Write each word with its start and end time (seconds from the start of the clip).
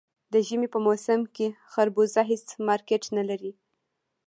د 0.33 0.35
ژمي 0.47 0.67
په 0.73 0.79
موسم 0.85 1.21
کې 1.35 1.47
خربوزه 1.71 2.21
هېڅ 2.31 2.45
مارکېټ 2.67 3.03
نه 3.17 3.23
لري. 3.29 3.51